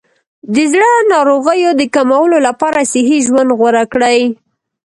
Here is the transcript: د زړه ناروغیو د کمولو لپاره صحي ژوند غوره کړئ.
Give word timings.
د 0.53 0.55
زړه 0.73 0.91
ناروغیو 1.13 1.71
د 1.77 1.81
کمولو 1.95 2.37
لپاره 2.47 2.89
صحي 2.91 3.19
ژوند 3.27 3.49
غوره 3.59 3.83
کړئ. 3.93 4.19